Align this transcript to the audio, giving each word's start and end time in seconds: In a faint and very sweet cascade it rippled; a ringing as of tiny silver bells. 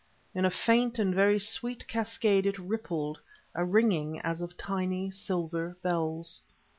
In 0.33 0.45
a 0.45 0.49
faint 0.49 0.97
and 0.97 1.13
very 1.13 1.37
sweet 1.37 1.87
cascade 1.87 2.47
it 2.47 2.57
rippled; 2.57 3.19
a 3.53 3.63
ringing 3.63 4.19
as 4.21 4.41
of 4.41 4.57
tiny 4.57 5.11
silver 5.11 5.77
bells. 5.83 6.41